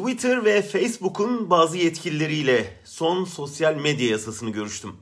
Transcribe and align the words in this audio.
Twitter 0.00 0.44
ve 0.44 0.62
Facebook'un 0.62 1.50
bazı 1.50 1.76
yetkilileriyle 1.76 2.76
son 2.84 3.24
sosyal 3.24 3.74
medya 3.74 4.08
yasasını 4.08 4.50
görüştüm. 4.50 4.96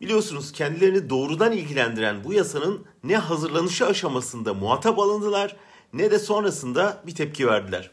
Biliyorsunuz 0.00 0.52
kendilerini 0.52 1.10
doğrudan 1.10 1.52
ilgilendiren 1.52 2.24
bu 2.24 2.32
yasanın 2.32 2.84
ne 3.04 3.16
hazırlanışı 3.16 3.86
aşamasında 3.86 4.54
muhatap 4.54 4.98
alındılar 4.98 5.56
ne 5.92 6.10
de 6.10 6.18
sonrasında 6.18 7.02
bir 7.06 7.14
tepki 7.14 7.46
verdiler. 7.46 7.90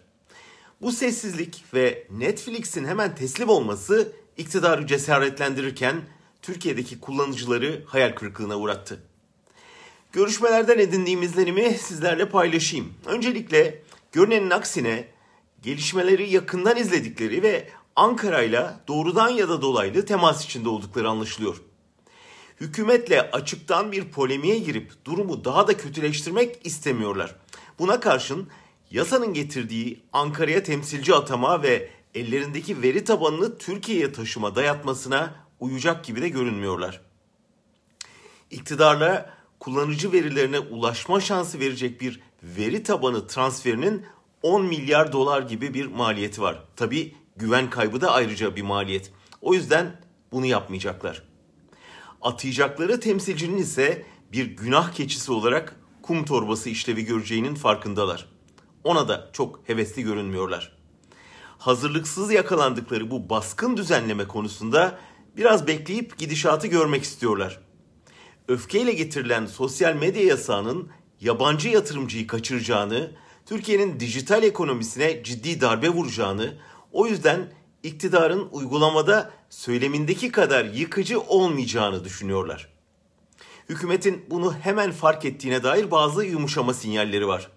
Bu 0.82 0.92
sessizlik 0.92 1.64
ve 1.74 2.08
Netflix'in 2.12 2.86
hemen 2.86 3.16
teslim 3.16 3.50
olması 3.50 4.12
iktidarı 4.38 4.88
cesaretlendirirken 4.88 6.02
Türkiye'deki 6.42 7.00
kullanıcıları 7.00 7.84
hayal 7.86 8.16
kırıklığına 8.16 8.58
uğrattı. 8.58 9.04
Görüşmelerden 10.12 10.80
edindiğim 10.80 11.24
izlenimi 11.24 11.78
sizlerle 11.82 12.30
paylaşayım. 12.30 12.94
Öncelikle 13.06 13.84
görünenin 14.12 14.50
aksine 14.50 15.19
gelişmeleri 15.64 16.30
yakından 16.30 16.78
izledikleri 16.78 17.44
ve 17.44 17.70
Ankara'yla 17.96 18.80
doğrudan 18.88 19.30
ya 19.30 19.50
da 19.50 19.62
dolaylı 19.62 20.06
temas 20.06 20.46
içinde 20.46 20.70
oldukları 20.70 21.10
anlaşılıyor. 21.10 21.62
Hükümetle 22.62 23.32
açıktan 23.32 23.92
bir 23.92 24.06
polemiğe 24.06 24.60
girip 24.60 25.06
durumu 25.06 25.46
daha 25.46 25.68
da 25.68 25.78
kötüleştirmek 25.78 26.66
istemiyorlar. 26.66 27.36
Buna 27.80 28.00
karşın 28.00 28.50
yasanın 28.92 29.34
getirdiği 29.34 30.02
Ankara'ya 30.14 30.64
temsilci 30.64 31.16
atama 31.16 31.64
ve 31.64 31.90
ellerindeki 32.16 32.82
veri 32.82 33.04
tabanını 33.04 33.58
Türkiye'ye 33.58 34.12
taşıma 34.14 34.56
dayatmasına 34.56 35.36
uyacak 35.60 36.06
gibi 36.06 36.22
de 36.22 36.30
görünmüyorlar. 36.30 37.02
İktidarla 38.52 39.34
kullanıcı 39.60 40.12
verilerine 40.12 40.60
ulaşma 40.60 41.20
şansı 41.20 41.60
verecek 41.60 42.02
bir 42.02 42.20
veri 42.44 42.84
tabanı 42.84 43.28
transferinin 43.28 44.06
10 44.44 44.66
milyar 44.66 45.12
dolar 45.12 45.42
gibi 45.42 45.74
bir 45.74 45.86
maliyeti 45.86 46.42
var. 46.42 46.64
Tabi 46.76 47.16
güven 47.36 47.70
kaybı 47.70 48.02
da 48.02 48.12
ayrıca 48.12 48.56
bir 48.56 48.62
maliyet. 48.62 49.12
O 49.42 49.54
yüzden 49.54 50.02
bunu 50.32 50.46
yapmayacaklar. 50.46 51.24
Atayacakları 52.22 53.00
temsilcinin 53.00 53.58
ise 53.58 54.06
bir 54.32 54.46
günah 54.46 54.94
keçisi 54.94 55.32
olarak 55.32 55.76
kum 56.02 56.26
torbası 56.26 56.70
işlevi 56.70 57.06
göreceğinin 57.06 57.56
farkındalar. 57.56 58.26
Ona 58.84 59.08
da 59.08 59.30
çok 59.34 59.70
hevesli 59.70 60.04
görünmüyorlar. 60.04 60.80
Hazırlıksız 61.58 62.32
yakalandıkları 62.32 63.12
bu 63.12 63.30
baskın 63.30 63.78
düzenleme 63.78 64.28
konusunda 64.28 65.00
biraz 65.38 65.68
bekleyip 65.68 66.18
gidişatı 66.18 66.68
görmek 66.68 67.04
istiyorlar. 67.04 67.60
Öfkeyle 68.48 68.94
getirilen 68.94 69.46
sosyal 69.46 69.96
medya 69.96 70.24
yasağının 70.24 70.90
yabancı 71.22 71.70
yatırımcıyı 71.70 72.28
kaçıracağını, 72.28 73.12
Türkiye'nin 73.50 74.00
dijital 74.00 74.44
ekonomisine 74.44 75.24
ciddi 75.24 75.62
darbe 75.62 75.90
vuracağını, 75.90 76.58
o 76.92 77.08
yüzden 77.08 77.54
iktidarın 77.84 78.50
uygulamada 78.52 79.32
söylemindeki 79.50 80.32
kadar 80.32 80.66
yıkıcı 80.66 81.22
olmayacağını 81.22 82.04
düşünüyorlar. 82.04 82.70
Hükümetin 83.70 84.26
bunu 84.30 84.54
hemen 84.54 84.92
fark 84.92 85.26
ettiğine 85.26 85.64
dair 85.64 85.92
bazı 85.92 86.26
yumuşama 86.26 86.74
sinyalleri 86.74 87.28
var. 87.28 87.52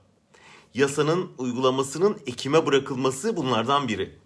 Yasanın 0.75 1.31
uygulamasının 1.39 2.19
Ekim'e 2.27 2.67
bırakılması 2.67 3.37
bunlardan 3.37 3.89
biri. 3.89 4.19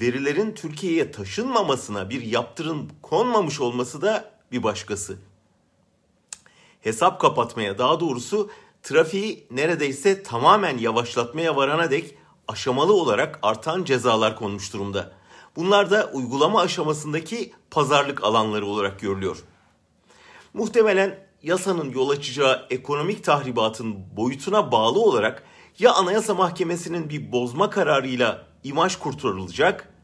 Verilerin 0.00 0.54
Türkiye'ye 0.54 1.10
taşınmamasına 1.10 2.10
bir 2.10 2.22
yaptırım 2.22 2.88
konmamış 3.02 3.60
olması 3.60 4.02
da 4.02 4.32
bir 4.52 4.62
başkası. 4.62 5.18
Hesap 6.80 7.20
kapatmaya 7.20 7.78
daha 7.78 8.00
doğrusu 8.00 8.50
trafiği 8.86 9.46
neredeyse 9.50 10.22
tamamen 10.22 10.78
yavaşlatmaya 10.78 11.56
varana 11.56 11.90
dek 11.90 12.14
aşamalı 12.48 12.92
olarak 12.92 13.38
artan 13.42 13.84
cezalar 13.84 14.36
konmuş 14.36 14.72
durumda. 14.72 15.12
Bunlar 15.56 15.90
da 15.90 16.10
uygulama 16.12 16.60
aşamasındaki 16.60 17.52
pazarlık 17.70 18.24
alanları 18.24 18.66
olarak 18.66 19.00
görülüyor. 19.00 19.36
Muhtemelen 20.54 21.26
yasanın 21.42 21.90
yol 21.90 22.08
açacağı 22.08 22.66
ekonomik 22.70 23.24
tahribatın 23.24 24.16
boyutuna 24.16 24.72
bağlı 24.72 25.00
olarak 25.00 25.42
ya 25.78 25.92
Anayasa 25.92 26.34
Mahkemesi'nin 26.34 27.10
bir 27.10 27.32
bozma 27.32 27.70
kararıyla 27.70 28.46
imaj 28.64 28.96
kurtarılacak 28.96 29.94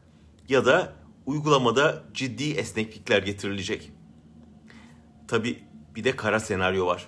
ya 0.49 0.65
da 0.65 0.93
uygulamada 1.25 2.03
ciddi 2.13 2.51
esneklikler 2.51 3.23
getirilecek. 3.23 3.91
Tabi 5.27 5.63
bir 5.95 6.03
de 6.03 6.15
kara 6.15 6.39
senaryo 6.39 6.85
var. 6.85 7.07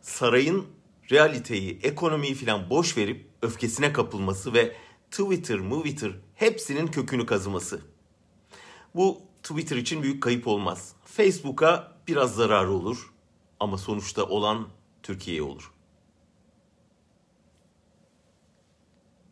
Sarayın 0.00 0.81
realiteyi, 1.12 1.78
ekonomiyi 1.82 2.34
filan 2.34 2.70
boş 2.70 2.96
verip 2.96 3.26
öfkesine 3.42 3.92
kapılması 3.92 4.54
ve 4.54 4.76
Twitter, 5.10 5.58
Movitr 5.58 6.10
hepsinin 6.34 6.86
kökünü 6.86 7.26
kazıması. 7.26 7.80
Bu 8.94 9.20
Twitter 9.42 9.76
için 9.76 10.02
büyük 10.02 10.22
kayıp 10.22 10.46
olmaz. 10.46 10.92
Facebook'a 11.04 11.92
biraz 12.08 12.34
zararı 12.34 12.70
olur 12.70 13.12
ama 13.60 13.78
sonuçta 13.78 14.24
olan 14.24 14.68
Türkiye'ye 15.02 15.42
olur. 15.42 15.72